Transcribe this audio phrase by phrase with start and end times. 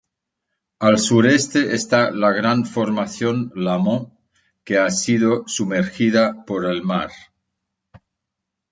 [0.79, 4.11] Al sureste está la gran formación Lamont
[4.63, 7.11] que ha sido sumergida por el mar.